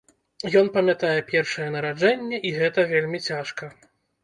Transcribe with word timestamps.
Ён 0.61 0.71
памятае 0.77 1.19
першае 1.33 1.67
нараджэнне, 1.77 2.41
і 2.51 2.55
гэта 2.59 2.89
вельмі 2.95 3.23
цяжка. 3.31 3.73